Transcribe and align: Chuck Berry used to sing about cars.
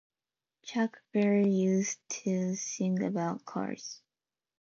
Chuck 0.63 1.03
Berry 1.13 1.47
used 1.47 1.99
to 2.23 2.55
sing 2.55 3.03
about 3.03 3.45
cars. 3.45 4.01